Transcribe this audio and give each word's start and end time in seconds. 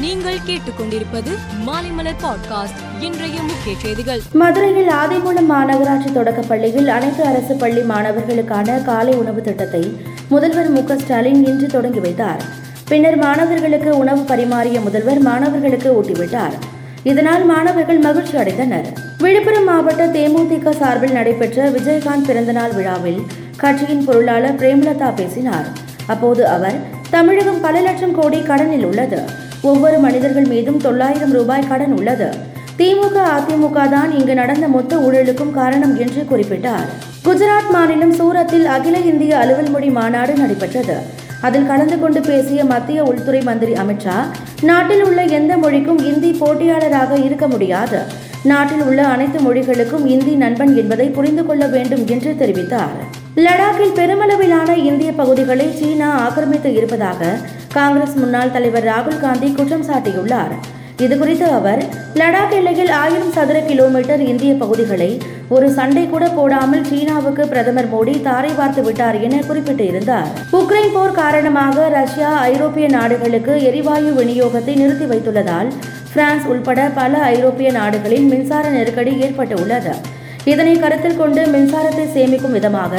நீங்கள் 0.00 0.38
கேட்டுக்கொண்டிருப்பது 0.46 1.30
மாலைமலர் 1.66 2.22
பாட்காஸ்ட். 2.22 3.02
இன்றைய 3.02 3.40
முக்கிய 3.42 3.76
செய்திகள். 3.82 4.20
மதுரையில் 4.32 4.88
ஆதிமூலம் 4.88 5.50
மாநகராட்சி 5.50 6.12
தொடக்கப் 6.12 6.48
பள்ளியில் 6.48 6.88
அனைத்து 6.88 7.24
அரசு 7.24 7.54
பள்ளி 7.54 7.80
மாணவர்களுக்கான 7.80 8.84
காலை 8.84 9.14
உணவு 9.14 9.42
திட்டத்தை 9.42 10.00
முதல்வர் 10.28 10.68
மு 10.68 10.80
ஸ்டாலின் 10.96 11.46
இன்று 11.46 11.66
தொடங்கி 11.66 11.98
வைத்தார். 11.98 12.42
பின்னர் 12.88 13.16
மாணவர்களுக்கு 13.16 13.98
உணவு 13.98 14.20
பரிமாறிய 14.20 14.80
முதல்வர் 14.80 15.18
மாணவர்களுக்கு 15.18 16.02
ஊட்டிவிட்டார். 16.02 16.52
இதனால் 17.02 17.44
மாணவர்கள் 17.44 17.98
மகிழ்ச்சி 17.98 18.36
அடைந்தனர். 18.36 18.86
விழுப்புரம் 19.18 19.64
மாவட்ட 19.64 20.06
தேமுதிக 20.06 20.70
சார்பில் 20.70 21.12
நடைபெற்ற 21.12 21.70
விஜயகாந்த் 21.70 22.26
பிறந்தநாள் 22.26 22.72
விழாவில் 22.72 23.22
கட்சியின் 23.56 24.04
பொருளாளர் 24.04 24.56
பிரேமலதா 24.56 25.14
பேசினார். 25.14 25.66
அப்போது 26.06 26.48
அவர் 26.48 26.80
தமிழகம் 27.10 27.60
பல 27.60 27.80
லட்சம் 27.80 28.20
கோடி 28.20 28.42
கடனில் 28.42 28.84
உள்ளது. 28.84 29.46
ஒவ்வொரு 29.62 29.98
மனிதர்கள் 29.98 30.44
மீதும் 30.44 30.80
தொள்ளாயிரம் 30.80 31.32
ரூபாய் 31.32 31.68
கடன் 31.68 31.92
உள்ளது. 31.92 32.34
திமுக 32.78 33.18
அதிமுக 33.36 33.88
தான் 33.90 34.18
இங்கு 34.18 34.34
நடந்த 34.34 34.68
மொத்த 34.68 34.96
ஊழலுக்கும் 34.96 35.50
காரணம் 35.50 35.98
என்று 35.98 36.26
குறிப்பிட்டார். 36.30 36.88
குஜராத் 37.24 37.70
மாநிலம் 37.70 38.12
சூரத்தில் 38.12 38.66
அகில 38.66 38.98
இந்திய 38.98 39.38
அலுவல் 39.38 39.70
மொழி 39.70 39.88
மாநாடு 39.88 40.34
நடைபெற்றது. 40.34 40.96
அதில் 41.40 41.66
கலந்து 41.66 42.00
கொண்டு 42.00 42.20
பேசிய 42.20 42.64
மத்திய 42.64 43.02
உள்துறை 43.02 43.40
மந்திரி 43.40 43.72
அமித்ஷா 43.72 44.16
நாட்டில் 44.62 45.04
உள்ள 45.04 45.22
எந்த 45.22 45.56
மொழிக்கும் 45.56 45.98
இந்தி 45.98 46.30
போட்டியாளராக 46.40 47.24
இருக்க 47.24 47.48
முடியாது. 47.48 48.00
நாட்டில் 48.42 48.82
உள்ள 48.82 49.06
அனைத்து 49.06 49.38
மொழிகளுக்கும் 49.40 50.06
இந்தி 50.06 50.34
நண்பன் 50.34 50.76
என்பதை 50.76 51.06
புரிந்து 51.06 51.46
கொள்ள 51.46 51.66
வேண்டும் 51.66 52.06
என்று 52.06 52.36
தெரிவித்தார். 52.38 52.98
லடாக்கில் 53.34 53.94
பெருமளவிலான 53.94 54.76
இந்திய 54.76 55.12
பகுதிகளை 55.12 55.70
சீனா 55.70 56.10
ஆக்கிரமித்து 56.10 56.74
இருப்பதாக 56.74 57.38
காங்கிரஸ் 57.78 58.18
முன்னாள் 58.22 58.56
தலைவர் 58.56 58.88
ராகுல் 58.90 59.22
காந்தி 59.24 59.48
குற்றம் 59.58 59.86
சாட்டியுள்ளார். 59.88 60.54
இதுகுறித்து 61.04 61.46
அவர் 61.56 61.80
லடாக் 62.20 62.54
எல்லையில் 62.56 62.90
ஆயிரம் 63.00 63.34
சதுர 63.34 63.58
கிலோமீட்டர் 63.68 64.22
இந்திய 64.30 64.52
பகுதிகளை 64.62 65.10
ஒரு 65.56 65.66
சண்டை 65.76 66.02
கூட 66.12 66.24
போடாமல் 66.38 66.86
சீனாவுக்கு 66.88 67.44
பிரதமர் 67.52 67.88
மோடி 67.92 68.14
தாரை 68.24 68.50
பார்த்து 68.60 68.82
விட்டார் 68.86 69.18
என 69.26 69.42
குறிப்பிட்டிருந்தார். 69.48 70.30
உக்ரைன் 70.60 70.94
போர் 70.96 71.14
காரணமாக 71.20 71.86
ரஷ்யா 71.98 72.30
ஐரோப்பிய 72.52 72.88
நாடுகளுக்கு 72.96 73.54
எரிவாயு 73.68 74.10
விநியோகத்தை 74.18 74.74
நிறுத்தி 74.80 75.08
வைத்துள்ளதால் 75.12 75.70
பிரான்ஸ் 76.14 76.48
உள்பட 76.54 76.80
பல 76.98 77.22
ஐரோப்பிய 77.36 77.70
நாடுகளில் 77.78 78.26
மின்சார 78.32 78.64
நெருக்கடி 78.78 79.14
ஏற்பட்டுள்ளது. 79.26 79.94
இதனை 80.52 80.74
கருத்தில் 80.82 81.18
கொண்டு 81.22 81.44
மின்சாரத்தை 81.54 82.04
சேமிக்கும் 82.16 82.56
விதமாக 82.58 82.94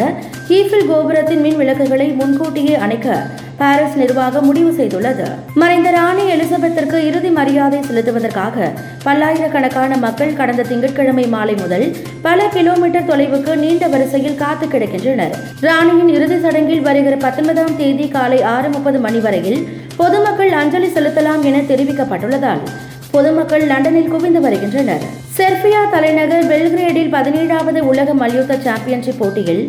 ஈஃபில் 0.58 0.90
கோபுரத்தின் 0.90 1.44
மின் 1.46 1.60
விளக்குகளை 1.62 2.10
முன்கூட்டியே 2.22 2.76
அணைக்க 2.86 3.08
பாரிஸ் 3.60 3.96
நிர்வாகம் 4.02 4.46
முடிவு 4.50 4.72
செய்துள்ளது. 4.80 5.26
மறைந்த 5.62 5.90
ராணி 5.92 6.24
எலிசபெத்திற்கு 6.34 6.98
இறுதி 7.10 7.30
மரியாதை 7.38 7.80
செலுத்துவதற்காக 7.88 8.68
பல்லாயிரக்கணக்கான 9.06 9.98
மக்கள் 10.06 10.36
கடந்த 10.40 10.66
திங்கட்கிழமை 10.70 11.26
மாலை 11.36 11.56
முதல் 11.62 11.86
பல 12.28 12.48
கிலோமீட்டர் 12.56 13.10
தொலைவுக்கு 13.12 13.56
நீண்ட 13.56 13.88
வரிசையில் 13.88 14.40
காத்து 14.44 14.68
கிடக்கின்றனர். 14.68 15.34
ராணியின் 15.68 16.12
இறுதி 16.18 16.38
சடங்கில் 16.46 16.86
வருகிற 16.90 17.16
பத்தொன்பதாம் 17.26 17.78
தேதி 17.78 18.08
காலை 18.08 18.42
ஆறு 18.56 18.70
முப்பது 18.70 19.00
மணி 19.00 19.20
வரையில் 19.20 19.60
பொதுமக்கள் 20.02 20.54
அஞ்சலி 20.62 20.92
செலுத்தலாம் 20.98 21.44
என 21.52 21.64
தெரிவிக்கப்பட்டுள்ளதால் 21.72 22.64
பொதுமக்கள் 23.12 23.64
லண்டனில் 23.66 24.12
குவிந்து 24.14 24.42
வருகின்றனர். 24.42 25.04
செர்பியா 25.38 25.82
தலைநகர் 25.92 26.48
பெல்கிரேடில் 26.52 27.14
பதினேழாவது 27.16 27.80
உலக 27.92 28.14
மல்யுத்த 28.14 28.58
சாம்பியன்ஷிப் 28.66 29.20
போட்டியில் 29.20 29.64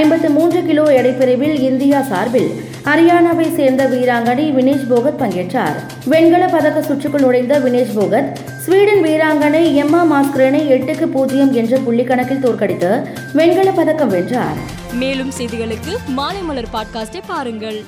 ஐம்பத்து 0.00 0.28
மூன்று 0.36 0.60
கிலோ 0.68 0.84
எடைப்பிரிவில் 0.98 1.56
இந்தியா 1.70 2.00
சார்பில் 2.10 2.50
ஹரியானாவை 2.86 3.54
சேர்ந்த 3.54 3.88
வீராங்கனை 3.88 4.44
வினேஷ் 4.54 4.88
போகத் 4.88 5.20
பங்கேற்றார். 5.20 5.76
வெண்கல 6.04 6.46
பதக்க 6.46 6.80
சுற்றுக்குள் 6.80 7.20
நுழைந்த 7.20 7.58
வினேஷ் 7.58 7.94
போகத் 7.94 8.38
ஸ்வீடன் 8.64 9.02
வீராங்கனை 9.02 9.74
எம்மா 9.74 10.02
மாஸ்கிரனை 10.12 10.60
எட்டுக்கு 10.68 11.06
பூஜ்ஜியம் 11.06 11.52
என்ற 11.52 11.78
புள்ளிக்கணக்கில் 11.78 12.38
தோற்கடித்து 12.38 13.08
வெண்கல 13.32 13.70
பதக்கம் 13.70 14.08
வென்றார். 14.08 14.56
மேலும் 14.92 15.32
செய்திகளுக்கு 15.38 15.96
மாலைமலர் 16.16 16.64
பாட்காஸ்டை 16.72 17.22
பாருங்கள். 17.26 17.84